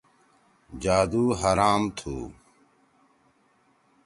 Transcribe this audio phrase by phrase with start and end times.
[0.81, 2.15] جادُو حرام تُھو۔